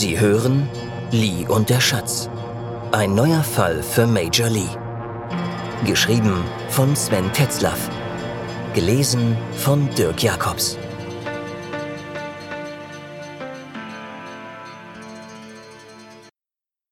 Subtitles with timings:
[0.00, 0.70] Sie hören
[1.10, 2.30] Lee und der Schatz.
[2.92, 4.70] Ein neuer Fall für Major Lee.
[5.84, 7.90] Geschrieben von Sven Tetzlaff.
[8.74, 10.78] Gelesen von Dirk Jacobs.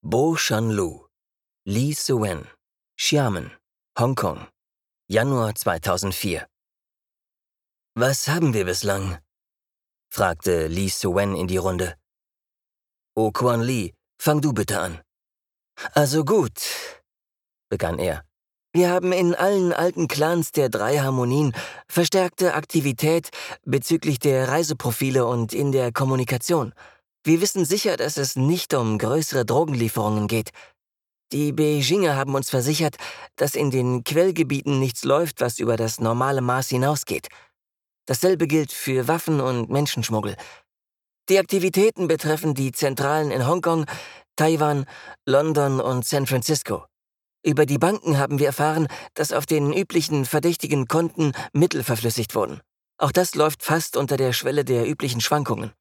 [0.02, 1.06] Bo Shan-Lu,
[1.64, 2.48] Lee Suen,
[2.96, 3.52] Xiamen,
[3.96, 4.48] Hongkong,
[5.06, 6.48] Januar 2004.
[7.94, 9.18] Was haben wir bislang?
[10.10, 11.94] fragte Lee Suen in die Runde.
[13.18, 15.00] O Quan Li, fang du bitte an.
[15.94, 16.52] Also gut,
[17.70, 18.24] begann er.
[18.74, 21.54] Wir haben in allen alten Clans der drei Harmonien
[21.88, 23.30] verstärkte Aktivität
[23.64, 26.74] bezüglich der Reiseprofile und in der Kommunikation.
[27.24, 30.50] Wir wissen sicher, dass es nicht um größere Drogenlieferungen geht.
[31.32, 32.96] Die Beijinger haben uns versichert,
[33.36, 37.28] dass in den Quellgebieten nichts läuft, was über das normale Maß hinausgeht.
[38.04, 40.36] Dasselbe gilt für Waffen und Menschenschmuggel.
[41.28, 43.86] Die Aktivitäten betreffen die Zentralen in Hongkong,
[44.36, 44.86] Taiwan,
[45.24, 46.84] London und San Francisco.
[47.44, 52.60] Über die Banken haben wir erfahren, dass auf den üblichen verdächtigen Konten Mittel verflüssigt wurden.
[52.98, 55.72] Auch das läuft fast unter der Schwelle der üblichen Schwankungen.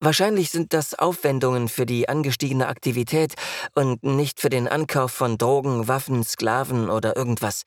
[0.00, 3.34] Wahrscheinlich sind das Aufwendungen für die angestiegene Aktivität
[3.74, 7.62] und nicht für den Ankauf von Drogen, Waffen, Sklaven oder irgendwas.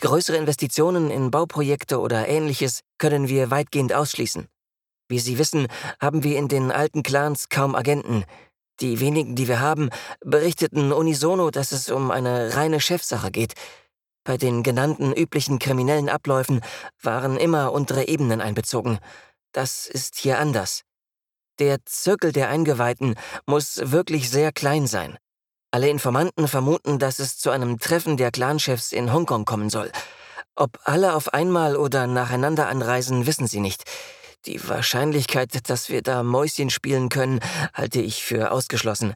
[0.00, 4.48] Größere Investitionen in Bauprojekte oder ähnliches können wir weitgehend ausschließen.
[5.08, 5.66] Wie Sie wissen,
[6.00, 8.24] haben wir in den alten Clans kaum Agenten.
[8.80, 9.90] Die wenigen, die wir haben,
[10.24, 13.54] berichteten unisono, dass es um eine reine Chefsache geht.
[14.24, 16.62] Bei den genannten üblichen kriminellen Abläufen
[17.02, 18.98] waren immer untere Ebenen einbezogen.
[19.52, 20.82] Das ist hier anders.
[21.60, 23.14] Der Zirkel der Eingeweihten
[23.46, 25.18] muss wirklich sehr klein sein.
[25.70, 29.92] Alle Informanten vermuten, dass es zu einem Treffen der Clanchefs in Hongkong kommen soll.
[30.56, 33.84] Ob alle auf einmal oder nacheinander anreisen, wissen sie nicht.
[34.46, 37.40] Die Wahrscheinlichkeit, dass wir da Mäuschen spielen können,
[37.72, 39.14] halte ich für ausgeschlossen.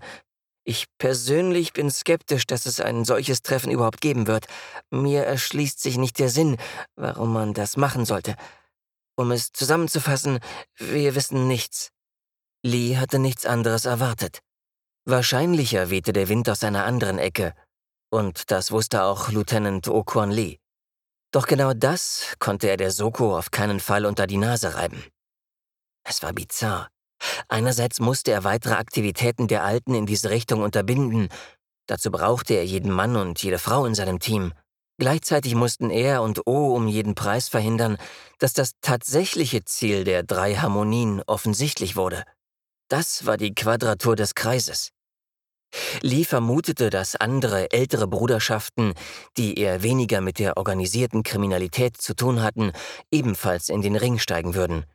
[0.64, 4.46] Ich persönlich bin skeptisch, dass es ein solches Treffen überhaupt geben wird.
[4.90, 6.56] Mir erschließt sich nicht der Sinn,
[6.96, 8.36] warum man das machen sollte.
[9.16, 10.40] Um es zusammenzufassen,
[10.76, 11.90] wir wissen nichts.
[12.62, 14.40] Lee hatte nichts anderes erwartet.
[15.06, 17.54] Wahrscheinlicher wehte der Wind aus einer anderen Ecke.
[18.10, 20.58] Und das wusste auch Lieutenant Okwon Lee.
[21.32, 25.02] Doch genau das konnte er der Soko auf keinen Fall unter die Nase reiben.
[26.08, 26.88] Es war bizarr.
[27.48, 31.28] Einerseits musste er weitere Aktivitäten der Alten in diese Richtung unterbinden.
[31.86, 34.52] Dazu brauchte er jeden Mann und jede Frau in seinem Team.
[34.98, 37.98] Gleichzeitig mussten er und O um jeden Preis verhindern,
[38.38, 42.24] dass das tatsächliche Ziel der drei Harmonien offensichtlich wurde.
[42.88, 44.90] Das war die Quadratur des Kreises.
[46.00, 48.94] Lee vermutete, dass andere ältere Bruderschaften,
[49.36, 52.72] die eher weniger mit der organisierten Kriminalität zu tun hatten,
[53.10, 54.86] ebenfalls in den Ring steigen würden.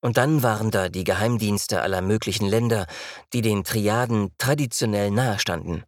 [0.00, 2.86] Und dann waren da die Geheimdienste aller möglichen Länder,
[3.32, 5.84] die den Triaden traditionell nahestanden.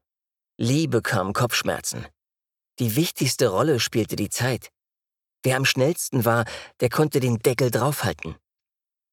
[0.58, 2.06] Lee bekam Kopfschmerzen.
[2.78, 4.70] Die wichtigste Rolle spielte die Zeit.
[5.42, 6.44] Wer am schnellsten war,
[6.80, 8.36] der konnte den Deckel draufhalten.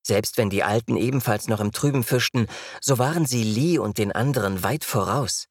[0.06, 2.48] Selbst wenn die Alten ebenfalls noch im Trüben fischten,
[2.82, 5.48] so waren sie Lee und den anderen weit voraus.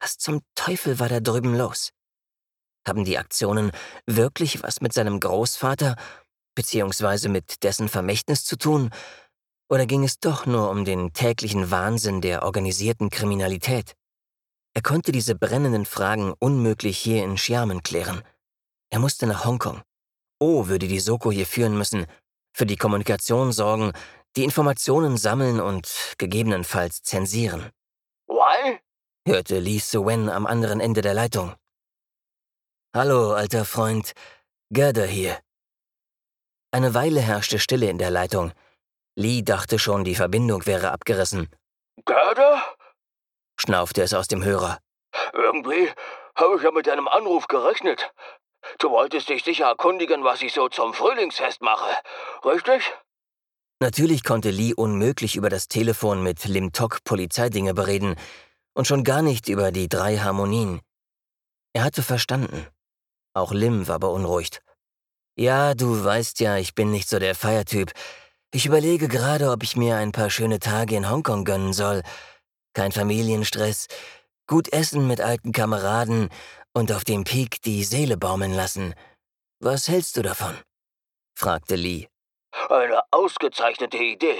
[0.00, 1.90] Was zum Teufel war da drüben los?
[2.86, 3.72] Haben die Aktionen
[4.06, 5.96] wirklich was mit seinem Großvater
[6.54, 8.90] beziehungsweise mit dessen Vermächtnis zu tun?
[9.68, 13.94] Oder ging es doch nur um den täglichen Wahnsinn der organisierten Kriminalität?
[14.74, 18.22] Er konnte diese brennenden Fragen unmöglich hier in Xiamen klären.
[18.90, 19.82] Er musste nach Hongkong.
[20.40, 22.06] Oh würde die Soko hier führen müssen,
[22.52, 23.92] für die Kommunikation sorgen,
[24.36, 27.70] die Informationen sammeln und gegebenenfalls zensieren.
[28.26, 28.80] Why?
[29.26, 31.54] hörte Lee Suen am anderen Ende der Leitung.
[32.94, 34.12] Hallo, alter Freund.
[34.70, 35.38] Gerda hier.
[36.74, 38.50] Eine Weile herrschte Stille in der Leitung.
[39.14, 41.48] Lee dachte schon, die Verbindung wäre abgerissen.
[42.04, 42.64] Gerda?
[43.56, 44.80] schnaufte es aus dem Hörer.
[45.34, 45.88] Irgendwie
[46.34, 48.12] habe ich ja mit deinem Anruf gerechnet.
[48.80, 51.94] Du wolltest dich sicher erkundigen, was ich so zum Frühlingsfest mache,
[52.44, 52.92] richtig?
[53.78, 58.16] Natürlich konnte Lee unmöglich über das Telefon mit Lim Tok Polizeidinge bereden
[58.74, 60.80] und schon gar nicht über die drei Harmonien.
[61.72, 62.66] Er hatte verstanden.
[63.32, 64.63] Auch Lim war beunruhigt.
[65.36, 67.92] Ja, du weißt ja, ich bin nicht so der Feiertyp.
[68.52, 72.02] Ich überlege gerade, ob ich mir ein paar schöne Tage in Hongkong gönnen soll.
[72.72, 73.88] Kein Familienstress,
[74.46, 76.28] gut essen mit alten Kameraden
[76.72, 78.94] und auf dem Peak die Seele baumeln lassen.
[79.60, 80.56] Was hältst du davon?
[81.36, 82.06] fragte Lee.
[82.68, 84.38] Eine ausgezeichnete Idee,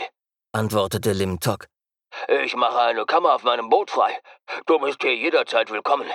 [0.53, 1.67] antwortete Lim Tok.
[2.45, 4.21] Ich mache eine Kammer auf meinem Boot frei.
[4.67, 6.07] Du bist hier jederzeit willkommen.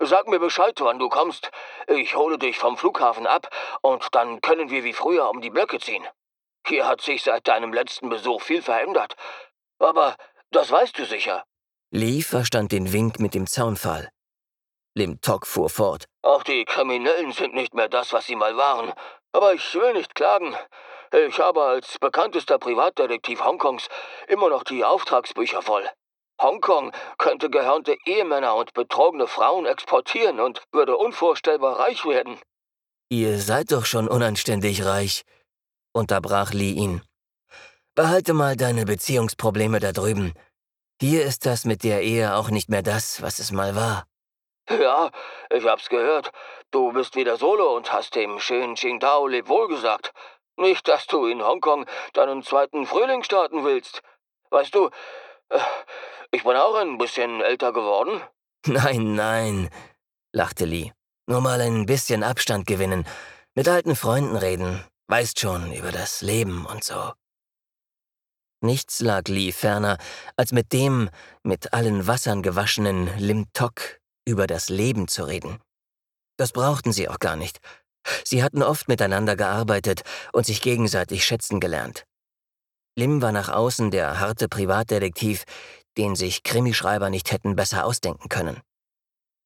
[0.00, 1.50] Sag mir Bescheid, wann du kommst.
[1.86, 3.48] Ich hole dich vom Flughafen ab
[3.82, 6.06] und dann können wir wie früher um die Blöcke ziehen.
[6.66, 9.16] Hier hat sich seit deinem letzten Besuch viel verändert.
[9.78, 10.16] Aber
[10.52, 11.44] Das weißt du sicher.
[11.92, 14.10] Lee verstand den Wink mit dem Zaunpfahl.
[14.96, 16.06] Lim Tok fuhr fort.
[16.22, 18.92] Auch die Kriminellen sind nicht mehr das, was sie mal waren.
[19.32, 20.56] Aber ich will nicht klagen.
[21.12, 23.88] Ich habe als bekanntester Privatdetektiv Hongkongs
[24.26, 25.88] immer noch die Auftragsbücher voll.
[26.40, 32.38] Hongkong könnte gehörnte Ehemänner und betrogene Frauen exportieren und würde unvorstellbar reich werden.
[33.10, 35.24] Ihr seid doch schon unanständig reich,
[35.92, 37.02] unterbrach Lee ihn.
[37.94, 40.32] Behalte mal deine Beziehungsprobleme da drüben.
[41.00, 44.06] Hier ist das mit der Ehe auch nicht mehr das, was es mal war.
[44.70, 45.10] Ja,
[45.50, 46.30] ich hab's gehört.
[46.70, 50.12] Du bist wieder solo und hast dem schönen Qingdao Lebwohl gesagt.
[50.56, 54.02] Nicht, dass du in Hongkong deinen zweiten Frühling starten willst.
[54.50, 54.90] Weißt du,
[56.30, 58.20] ich bin auch ein bisschen älter geworden.
[58.66, 59.70] Nein, nein,
[60.32, 60.92] lachte Lee.
[61.26, 63.06] Nur mal ein bisschen Abstand gewinnen,
[63.54, 67.12] mit alten Freunden reden, weißt schon über das Leben und so.
[68.62, 69.96] Nichts lag Lee ferner,
[70.36, 71.08] als mit dem,
[71.42, 75.58] mit allen Wassern gewaschenen Lim Tok über das Leben zu reden.
[76.36, 77.60] Das brauchten sie auch gar nicht.
[78.24, 82.04] Sie hatten oft miteinander gearbeitet und sich gegenseitig schätzen gelernt.
[83.00, 85.44] Lim war nach außen der harte Privatdetektiv,
[85.96, 88.60] den sich Krimischreiber nicht hätten besser ausdenken können.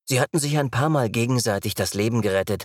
[0.06, 2.64] Sie hatten sich ein paar Mal gegenseitig das Leben gerettet,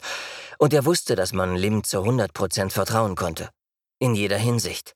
[0.57, 3.49] und er wusste, dass man Lim zu 100 Prozent vertrauen konnte.
[3.99, 4.95] In jeder Hinsicht.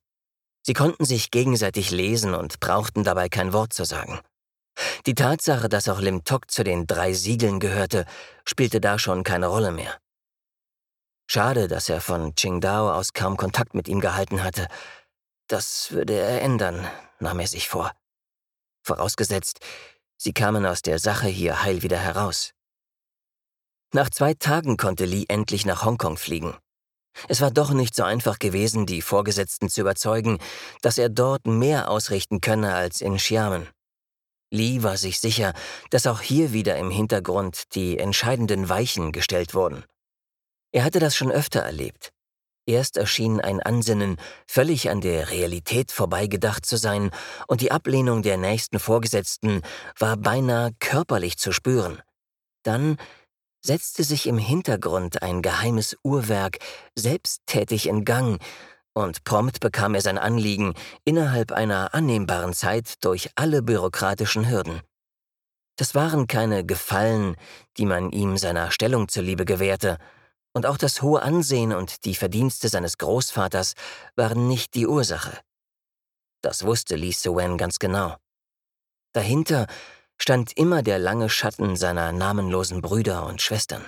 [0.63, 4.19] Sie konnten sich gegenseitig lesen und brauchten dabei kein Wort zu sagen.
[5.05, 8.05] Die Tatsache, dass auch Lim Tok zu den drei Siegeln gehörte,
[8.45, 9.95] spielte da schon keine Rolle mehr.
[11.27, 14.67] Schade, dass er von Qingdao aus kaum Kontakt mit ihm gehalten hatte.
[15.53, 16.89] Das würde er ändern,
[17.19, 17.91] nahm er sich vor.
[18.81, 19.59] Vorausgesetzt,
[20.17, 22.53] sie kamen aus der Sache hier heil wieder heraus.
[23.93, 26.57] Nach zwei Tagen konnte Lee endlich nach Hongkong fliegen.
[27.27, 30.39] Es war doch nicht so einfach gewesen, die Vorgesetzten zu überzeugen,
[30.81, 33.69] dass er dort mehr ausrichten könne als in Xiamen.
[34.49, 35.53] Lee war sich sicher,
[35.91, 39.85] dass auch hier wieder im Hintergrund die entscheidenden Weichen gestellt wurden.
[40.71, 42.11] Er hatte das schon öfter erlebt.
[42.65, 44.17] Erst erschien ein Ansinnen,
[44.47, 47.11] völlig an der Realität vorbeigedacht zu sein,
[47.47, 49.61] und die Ablehnung der nächsten Vorgesetzten
[49.99, 52.01] war beinahe körperlich zu spüren.
[52.63, 52.97] Dann
[53.61, 56.59] setzte sich im Hintergrund ein geheimes Uhrwerk
[56.95, 58.41] selbsttätig in Gang,
[58.93, 60.73] und prompt bekam er sein Anliegen
[61.03, 64.81] innerhalb einer annehmbaren Zeit durch alle bürokratischen Hürden.
[65.77, 67.35] Das waren keine Gefallen,
[67.77, 69.97] die man ihm seiner Stellung zuliebe gewährte,
[70.53, 73.73] und auch das hohe Ansehen und die Verdienste seines Großvaters
[74.15, 75.39] waren nicht die Ursache.
[76.41, 78.17] Das wusste Li Suen ganz genau.
[79.13, 79.67] Dahinter
[80.17, 83.87] stand immer der lange Schatten seiner namenlosen Brüder und Schwestern.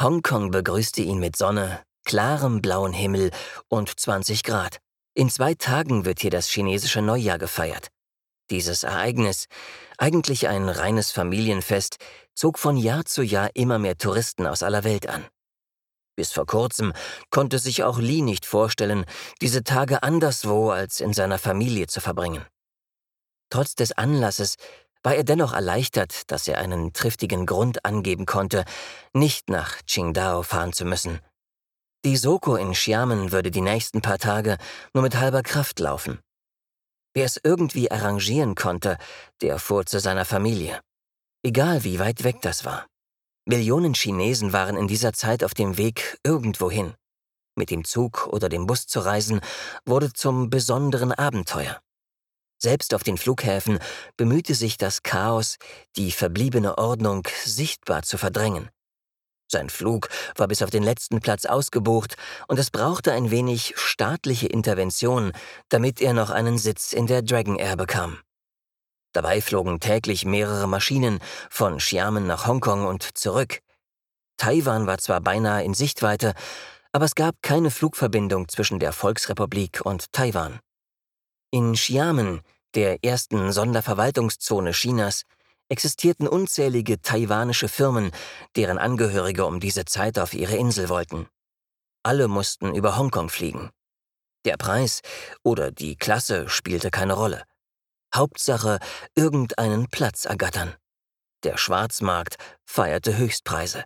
[0.00, 3.30] Hongkong begrüßte ihn mit Sonne, klarem blauen Himmel
[3.68, 4.78] und 20 Grad.
[5.14, 7.88] In zwei Tagen wird hier das chinesische Neujahr gefeiert.
[8.50, 9.46] Dieses Ereignis,
[9.96, 11.96] eigentlich ein reines Familienfest,
[12.34, 15.24] zog von Jahr zu Jahr immer mehr Touristen aus aller Welt an.
[16.16, 16.92] Bis vor kurzem
[17.30, 19.04] konnte sich auch Li nicht vorstellen,
[19.40, 22.44] diese Tage anderswo als in seiner Familie zu verbringen.
[23.50, 24.56] Trotz des Anlasses
[25.02, 28.64] war er dennoch erleichtert, dass er einen triftigen Grund angeben konnte,
[29.12, 31.20] nicht nach Qingdao fahren zu müssen.
[32.04, 34.56] Die Soko in Xiamen würde die nächsten paar Tage
[34.92, 36.20] nur mit halber Kraft laufen.
[37.14, 38.96] Wer es irgendwie arrangieren konnte,
[39.40, 40.80] der fuhr zu seiner Familie.
[41.42, 42.86] Egal wie weit weg das war.
[43.46, 46.94] Millionen Chinesen waren in dieser Zeit auf dem Weg irgendwohin.
[47.56, 49.40] Mit dem Zug oder dem Bus zu reisen,
[49.84, 51.80] wurde zum besonderen Abenteuer.
[52.62, 53.78] Selbst auf den Flughäfen
[54.16, 55.56] bemühte sich das Chaos,
[55.96, 58.68] die verbliebene Ordnung sichtbar zu verdrängen.
[59.50, 62.16] Sein Flug war bis auf den letzten Platz ausgebucht
[62.46, 65.32] und es brauchte ein wenig staatliche Intervention,
[65.68, 68.18] damit er noch einen Sitz in der Dragon Air bekam.
[69.12, 71.18] Dabei flogen täglich mehrere Maschinen
[71.50, 73.58] von Xiamen nach Hongkong und zurück.
[74.36, 76.34] Taiwan war zwar beinahe in Sichtweite,
[76.92, 80.60] aber es gab keine Flugverbindung zwischen der Volksrepublik und Taiwan.
[81.50, 82.42] In Xiamen,
[82.76, 85.24] der ersten Sonderverwaltungszone Chinas,
[85.70, 88.10] existierten unzählige taiwanische Firmen,
[88.56, 91.26] deren Angehörige um diese Zeit auf ihre Insel wollten.
[92.02, 93.70] Alle mussten über Hongkong fliegen.
[94.44, 95.00] Der Preis
[95.42, 97.44] oder die Klasse spielte keine Rolle.
[98.14, 98.78] Hauptsache,
[99.14, 100.74] irgendeinen Platz ergattern.
[101.44, 103.84] Der Schwarzmarkt feierte Höchstpreise.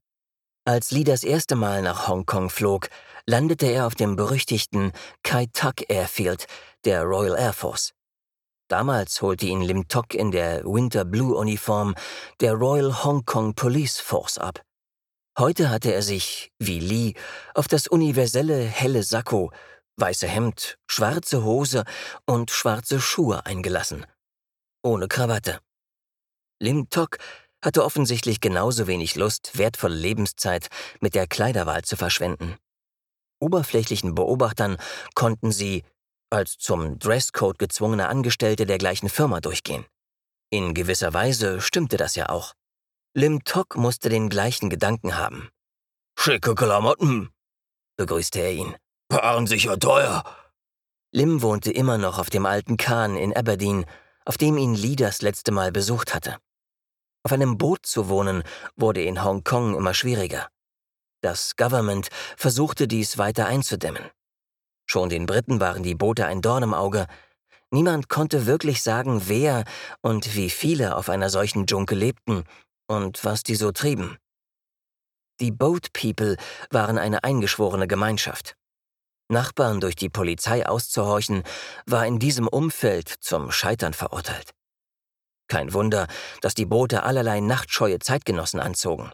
[0.64, 2.88] Als Lee das erste Mal nach Hongkong flog,
[3.26, 6.46] landete er auf dem berüchtigten Kai Tak Airfield
[6.84, 7.92] der Royal Air Force.
[8.68, 11.94] Damals holte ihn Lim Tok in der Winter Blue Uniform
[12.40, 14.62] der Royal Hong Kong Police Force ab.
[15.38, 17.14] Heute hatte er sich, wie Lee,
[17.54, 19.50] auf das universelle helle Sakko
[19.96, 21.84] weiße Hemd, schwarze Hose
[22.26, 24.06] und schwarze Schuhe eingelassen.
[24.82, 25.60] Ohne Krawatte.
[26.60, 27.18] Lim Tok
[27.64, 30.68] hatte offensichtlich genauso wenig Lust, wertvolle Lebenszeit
[31.00, 32.56] mit der Kleiderwahl zu verschwenden.
[33.40, 34.76] Oberflächlichen Beobachtern
[35.14, 35.84] konnten sie,
[36.34, 39.86] als zum Dresscode gezwungene Angestellte der gleichen Firma durchgehen.
[40.50, 42.54] In gewisser Weise stimmte das ja auch.
[43.14, 45.50] Lim Tok musste den gleichen Gedanken haben.
[46.18, 47.30] Schicke Klamotten,
[47.96, 48.76] begrüßte er ihn.
[49.08, 50.24] Waren sicher teuer.
[51.12, 53.84] Lim wohnte immer noch auf dem alten Kahn in Aberdeen,
[54.24, 56.38] auf dem ihn Lee das letzte Mal besucht hatte.
[57.22, 58.42] Auf einem Boot zu wohnen
[58.76, 60.48] wurde in Hongkong immer schwieriger.
[61.20, 64.10] Das Government versuchte dies weiter einzudämmen.
[64.86, 67.06] Schon den Briten waren die Boote ein Dorn im Auge.
[67.70, 69.64] Niemand konnte wirklich sagen, wer
[70.00, 72.44] und wie viele auf einer solchen Dschunke lebten
[72.86, 74.18] und was die so trieben.
[75.40, 76.36] Die Boat People
[76.70, 78.56] waren eine eingeschworene Gemeinschaft.
[79.28, 81.42] Nachbarn durch die Polizei auszuhorchen,
[81.86, 84.50] war in diesem Umfeld zum Scheitern verurteilt.
[85.48, 86.06] Kein Wunder,
[86.40, 89.10] dass die Boote allerlei nachtscheue Zeitgenossen anzogen.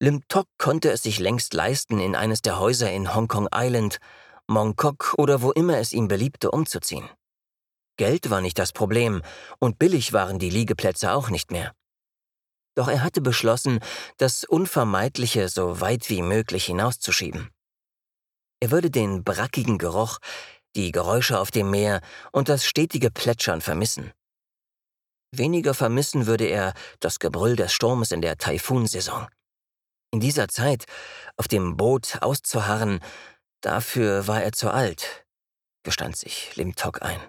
[0.00, 3.98] Lim Tok konnte es sich längst leisten, in eines der Häuser in Hong Kong Island,
[4.46, 7.08] Mongkok oder wo immer es ihm beliebte umzuziehen.
[7.96, 9.22] Geld war nicht das Problem
[9.58, 11.72] und billig waren die Liegeplätze auch nicht mehr.
[12.74, 13.78] Doch er hatte beschlossen,
[14.16, 17.50] das Unvermeidliche so weit wie möglich hinauszuschieben.
[18.60, 20.18] Er würde den brackigen Geruch,
[20.74, 22.00] die Geräusche auf dem Meer
[22.32, 24.12] und das stetige Plätschern vermissen.
[25.30, 29.28] Weniger vermissen würde er das Gebrüll des Sturmes in der Taifunsaison.
[30.12, 30.84] In dieser Zeit,
[31.36, 33.00] auf dem Boot auszuharren,
[33.64, 35.24] dafür war er zu alt,
[35.82, 37.20] gestand sich Lim Tok ein.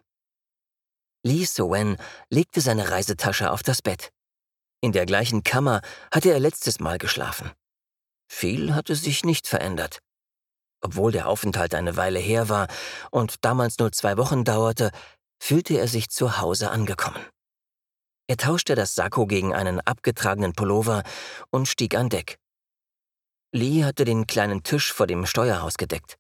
[1.24, 1.98] Lee So-wen
[2.30, 4.12] legte seine Reisetasche auf das Bett.
[4.82, 7.51] In der gleichen Kammer hatte er letztes Mal geschlafen.
[8.27, 10.00] Viel hatte sich nicht verändert.
[10.82, 12.68] Obwohl der Aufenthalt eine Weile her war
[13.10, 14.92] und damals nur zwei Wochen dauerte,
[15.39, 17.25] fühlte er sich zu Hause angekommen.
[18.27, 21.04] Er tauschte das Sakko gegen einen abgetragenen Pullover
[21.50, 22.38] und stieg an Deck.
[23.51, 26.18] Lee hatte den kleinen Tisch vor dem Steuerhaus gedeckt.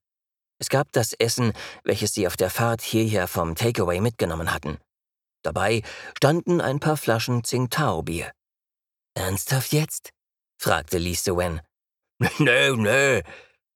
[0.59, 4.79] Es gab das Essen, welches sie auf der Fahrt hierher vom Takeaway mitgenommen hatten.
[5.43, 5.83] Dabei
[6.17, 8.31] standen ein paar Flaschen Tsingtao-Bier.
[9.15, 10.09] Ernsthaft jetzt?
[10.57, 11.61] fragte Lee Wen.
[12.39, 13.23] Nee, nee,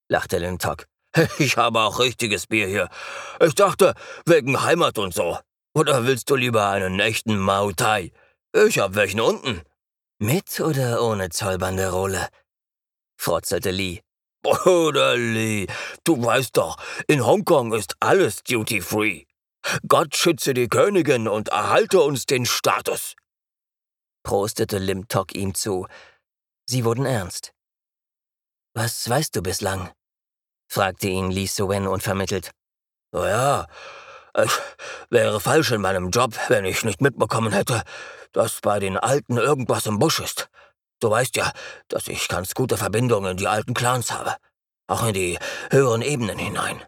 [0.08, 0.86] lachte Lim Tok.
[1.38, 2.88] Ich habe auch richtiges Bier hier.
[3.40, 3.94] Ich dachte,
[4.26, 5.38] wegen Heimat und so.
[5.74, 8.12] Oder willst du lieber einen echten Mau Tai?
[8.52, 9.62] Ich hab welchen unten.
[10.18, 12.28] Mit oder ohne Zollbanderole?
[13.16, 14.00] frotzelte Lee.
[14.42, 15.66] Bruder Lee,
[16.04, 19.24] du weißt doch, in Hongkong ist alles duty-free.
[19.86, 23.14] Gott schütze die Königin und erhalte uns den Status
[24.22, 25.86] prostete Lim Tok ihm zu.
[26.66, 27.52] Sie wurden ernst.
[28.74, 29.90] Was weißt du bislang?
[30.68, 32.52] fragte ihn Li Suen unvermittelt.
[33.12, 33.66] Naja,
[34.40, 34.52] ich
[35.10, 37.82] wäre falsch in meinem Job, wenn ich nicht mitbekommen hätte,
[38.32, 40.48] dass bei den Alten irgendwas im Busch ist.
[41.00, 41.52] Du weißt ja,
[41.88, 44.36] dass ich ganz gute Verbindungen in die alten Clans habe.
[44.86, 45.38] Auch in die
[45.70, 46.82] höheren Ebenen hinein.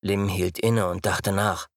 [0.00, 1.68] Lim hielt inne und dachte nach.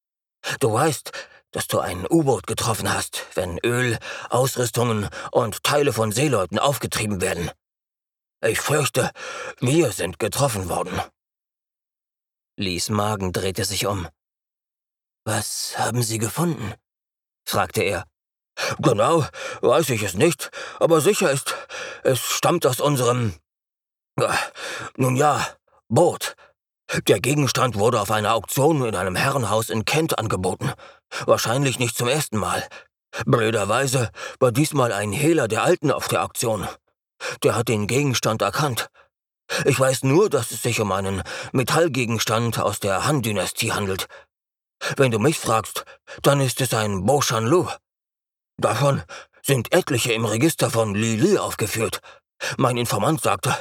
[0.59, 1.11] Du weißt,
[1.51, 3.97] dass du ein U-Boot getroffen hast, wenn Öl,
[4.29, 7.51] Ausrüstungen und Teile von Seeleuten aufgetrieben werden.
[8.41, 9.11] Ich fürchte,
[9.59, 11.01] wir sind getroffen worden.
[12.55, 14.07] Lies Magen drehte sich um.
[15.25, 16.73] Was haben Sie gefunden?
[17.45, 18.05] fragte er.
[18.79, 19.25] Genau,
[19.61, 21.55] weiß ich es nicht, aber sicher ist,
[22.03, 23.33] es stammt aus unserem.
[24.19, 24.27] Äh,
[24.95, 25.45] nun ja,
[25.89, 26.35] Boot.
[27.07, 30.71] Der Gegenstand wurde auf einer Auktion in einem Herrenhaus in Kent angeboten.
[31.25, 32.65] Wahrscheinlich nicht zum ersten Mal.
[33.25, 36.67] Blöderweise war diesmal ein Hehler der Alten auf der Auktion.
[37.43, 38.89] Der hat den Gegenstand erkannt.
[39.65, 44.07] Ich weiß nur, dass es sich um einen Metallgegenstand aus der Han-Dynastie handelt.
[44.95, 45.85] Wenn du mich fragst,
[46.21, 47.67] dann ist es ein Bo Shan Lu.
[48.59, 49.03] Davon
[49.43, 52.01] sind etliche im Register von Li Li aufgeführt.
[52.57, 53.55] Mein Informant sagte,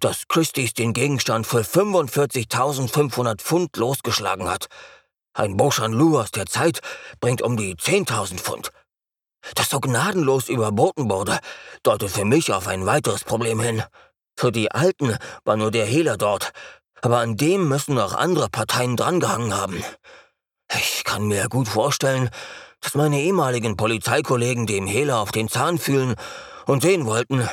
[0.00, 4.66] dass Christie's den Gegenstand für 45.500 Pfund losgeschlagen hat.
[5.34, 6.80] Ein Boshan Lu aus der Zeit
[7.20, 8.72] bringt um die 10.000 Pfund.
[9.54, 11.38] Das so gnadenlos überboten wurde,
[11.82, 13.82] deutet für mich auf ein weiteres Problem hin.
[14.36, 16.52] Für die Alten war nur der Hehler dort,
[17.00, 19.82] aber an dem müssen auch andere Parteien drangehangen haben.
[20.74, 22.30] Ich kann mir gut vorstellen,
[22.82, 26.16] dass meine ehemaligen Polizeikollegen dem Hehler auf den Zahn fühlen
[26.66, 27.48] und sehen wollten,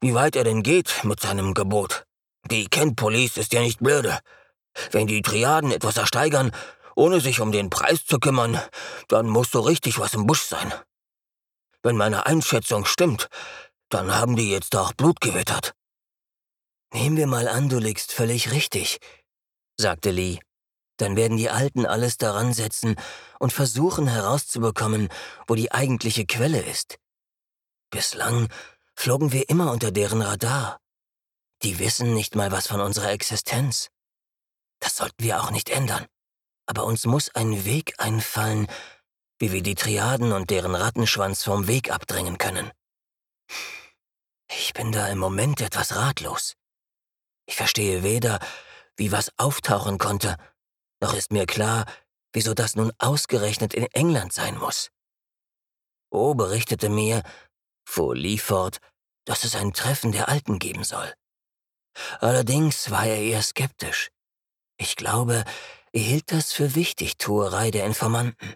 [0.00, 2.04] wie weit er denn geht mit seinem Gebot.
[2.50, 4.18] Die Kent Police ist ja nicht blöde.
[4.90, 6.50] Wenn die Triaden etwas ersteigern,
[6.96, 8.60] ohne sich um den Preis zu kümmern,
[9.08, 10.72] dann muss so richtig was im Busch sein.
[11.82, 13.28] Wenn meine Einschätzung stimmt,
[13.88, 15.74] dann haben die jetzt auch Blut gewittert.
[16.92, 18.98] Nehmen wir mal an, du liegst völlig richtig,
[19.78, 20.40] sagte Lee.
[21.02, 22.94] Dann werden die Alten alles daran setzen
[23.40, 25.08] und versuchen herauszubekommen,
[25.48, 26.96] wo die eigentliche Quelle ist.
[27.90, 28.46] Bislang
[28.94, 30.78] flogen wir immer unter deren Radar.
[31.64, 33.88] Die wissen nicht mal was von unserer Existenz.
[34.78, 36.06] Das sollten wir auch nicht ändern.
[36.66, 38.68] Aber uns muss ein Weg einfallen,
[39.40, 42.70] wie wir die Triaden und deren Rattenschwanz vom Weg abdrängen können.
[44.48, 46.54] Ich bin da im Moment etwas ratlos.
[47.46, 48.38] Ich verstehe weder,
[48.96, 50.36] wie was auftauchen konnte,
[51.02, 51.84] noch ist mir klar,
[52.32, 54.90] wieso das nun ausgerechnet in England sein muss.
[56.10, 57.22] O berichtete mir,
[57.84, 58.78] fuhr Lee fort,
[59.26, 61.12] dass es ein Treffen der Alten geben soll.
[62.20, 64.10] Allerdings war er eher skeptisch.
[64.78, 65.44] Ich glaube,
[65.92, 68.54] er hielt das für Wichtigtuerei der Informanten.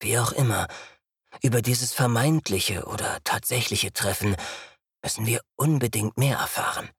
[0.00, 0.68] Wie auch immer,
[1.42, 4.36] über dieses vermeintliche oder tatsächliche Treffen
[5.02, 6.90] müssen wir unbedingt mehr erfahren.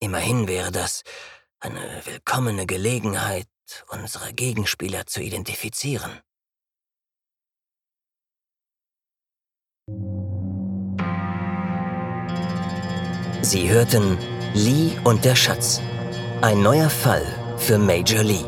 [0.00, 1.02] Immerhin wäre das
[1.60, 3.46] eine willkommene Gelegenheit,
[3.88, 6.20] unsere Gegenspieler zu identifizieren.
[13.42, 14.18] Sie hörten
[14.54, 15.80] Lee und der Schatz.
[16.42, 17.24] Ein neuer Fall
[17.58, 18.44] für Major Lee.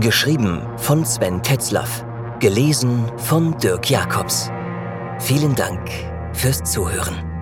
[0.00, 2.04] Geschrieben von Sven Tetzlaff.
[2.40, 4.50] Gelesen von Dirk Jacobs.
[5.18, 5.88] Vielen Dank
[6.32, 7.33] fürs Zuhören.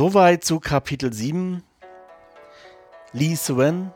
[0.00, 1.62] Soweit zu Kapitel 7.
[3.12, 3.92] Lee Suen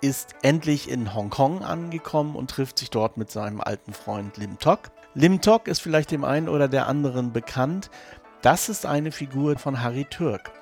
[0.00, 4.90] ist endlich in Hongkong angekommen und trifft sich dort mit seinem alten Freund Lim Tok.
[5.12, 7.90] Lim Tok ist vielleicht dem einen oder der anderen bekannt.
[8.40, 10.52] Das ist eine Figur von Harry Türk.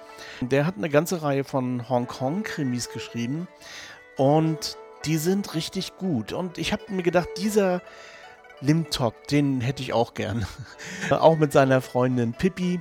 [0.40, 3.46] Der hat eine ganze Reihe von Hongkong-Krimis geschrieben
[4.16, 6.32] und die sind richtig gut.
[6.32, 7.80] Und ich habe mir gedacht, dieser
[8.60, 10.44] Lim Tok, den hätte ich auch gern.
[11.10, 12.80] auch mit seiner Freundin Pippi.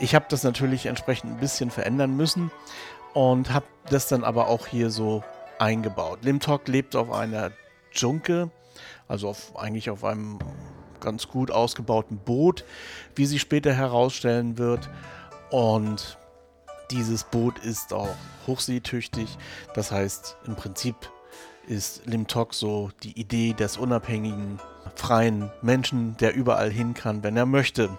[0.00, 2.50] Ich habe das natürlich entsprechend ein bisschen verändern müssen
[3.12, 5.22] und habe das dann aber auch hier so
[5.58, 6.20] eingebaut.
[6.22, 7.52] Limtok lebt auf einer
[7.92, 8.50] Junke,
[9.08, 10.38] also auf, eigentlich auf einem
[11.00, 12.64] ganz gut ausgebauten Boot,
[13.14, 14.88] wie sich später herausstellen wird.
[15.50, 16.16] Und
[16.90, 18.14] dieses Boot ist auch
[18.46, 19.36] hochseetüchtig.
[19.74, 20.96] Das heißt, im Prinzip
[21.66, 24.60] ist Limtok so die Idee des unabhängigen,
[24.94, 27.90] freien Menschen, der überall hin kann, wenn er möchte.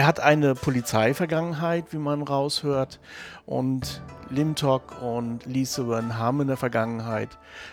[0.00, 3.00] Er hat eine Polizeivergangenheit, wie man raushört.
[3.44, 7.28] Und Limtok und Lee Suwan haben in der Vergangenheit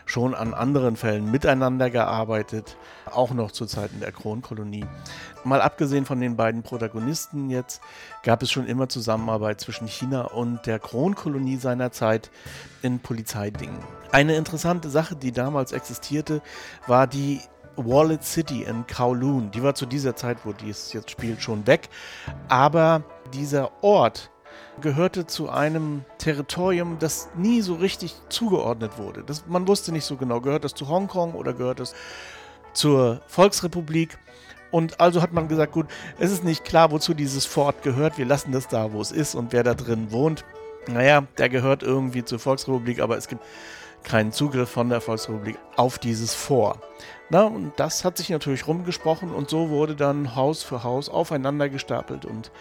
[0.05, 2.75] schon an anderen Fällen miteinander gearbeitet,
[3.09, 4.83] auch noch zu Zeiten der Kronkolonie.
[5.45, 7.79] Mal abgesehen von den beiden Protagonisten jetzt,
[8.23, 12.29] gab es schon immer Zusammenarbeit zwischen China und der Kronkolonie seiner Zeit
[12.81, 13.79] in Polizeidingen.
[14.11, 16.41] Eine interessante Sache, die damals existierte,
[16.87, 17.39] war die
[17.77, 19.51] Wallet City in Kowloon.
[19.51, 21.89] Die war zu dieser Zeit, wo dies jetzt spielt, schon weg.
[22.49, 24.31] Aber dieser Ort
[24.81, 29.23] gehörte zu einem Territorium, das nie so richtig zugeordnet wurde.
[29.23, 31.95] Das, man wusste nicht so genau, gehört das zu Hongkong oder gehört es
[32.73, 34.17] zur Volksrepublik.
[34.69, 35.87] Und also hat man gesagt, gut,
[36.19, 38.17] es ist nicht klar, wozu dieses Fort gehört.
[38.17, 40.43] Wir lassen das da, wo es ist und wer da drin wohnt.
[40.87, 43.41] Naja, der gehört irgendwie zur Volksrepublik, aber es gibt
[44.07, 46.79] keinen Zugriff von der Volksrepublik auf dieses Fort.
[47.29, 51.67] Na, und das hat sich natürlich rumgesprochen und so wurde dann Haus für Haus aufeinander
[51.67, 52.51] gestapelt und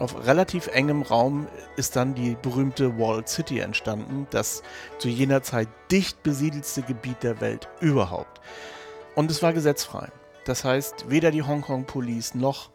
[0.00, 4.64] auf relativ engem Raum ist dann die berühmte Walled City entstanden, das
[4.98, 8.40] zu jener Zeit dicht besiedelste Gebiet der Welt überhaupt.
[9.14, 10.08] Und es war gesetzfrei.
[10.44, 12.70] Das heißt, weder die Hongkong Police noch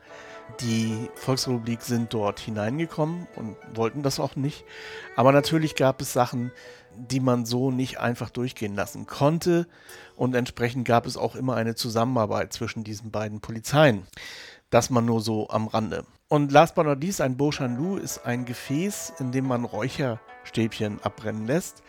[0.60, 4.66] die Volksrepublik sind dort hineingekommen und wollten das auch nicht.
[5.16, 6.52] Aber natürlich gab es Sachen,
[6.96, 9.68] die man so nicht einfach durchgehen lassen konnte.
[10.16, 14.06] Und entsprechend gab es auch immer eine Zusammenarbeit zwischen diesen beiden Polizeien.
[14.70, 16.06] Das man nur so am Rande.
[16.30, 21.46] Und last but not least, ein Beauchanlou ist ein Gefäß, in dem man Räucherstäbchen abbrennen
[21.46, 21.84] lässt.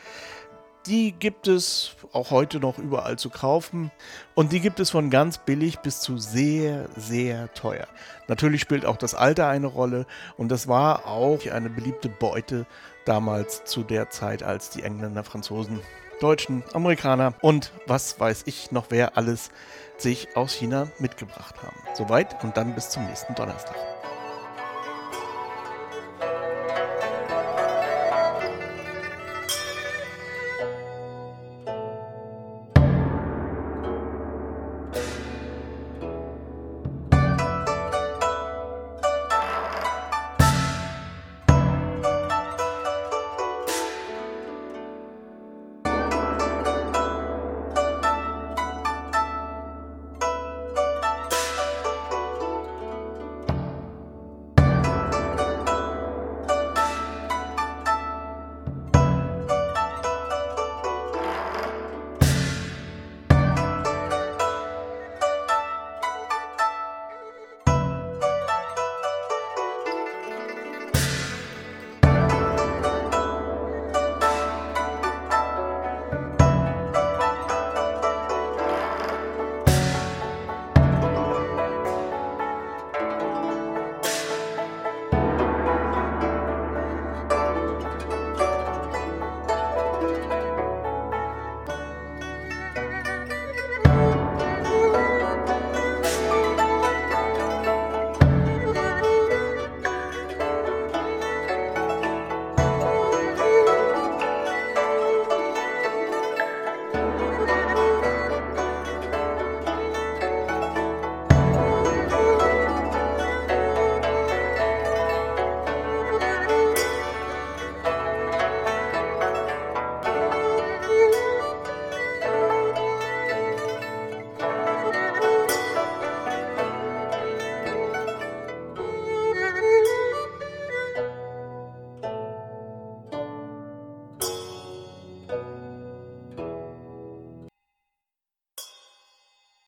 [0.87, 3.91] Die gibt es auch heute noch überall zu kaufen.
[4.35, 7.87] Und die gibt es von ganz billig bis zu sehr, sehr teuer.
[8.29, 10.07] Natürlich spielt auch das Alter eine Rolle.
[10.37, 12.67] Und das war auch eine beliebte Beute
[13.07, 15.81] damals zu der Zeit, als die Engländer, Franzosen,
[16.21, 19.51] Deutschen, Amerikaner und was weiß ich noch wer alles
[19.97, 21.77] sich aus China mitgebracht haben.
[21.95, 23.77] Soweit und dann bis zum nächsten Donnerstag.